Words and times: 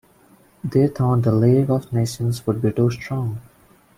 They 0.63 0.87
thought 0.87 1.21
the 1.21 1.31
League 1.31 1.69
of 1.69 1.93
Nations 1.93 2.47
would 2.47 2.59
be 2.59 2.71
too 2.73 2.89
strong. 2.89 3.39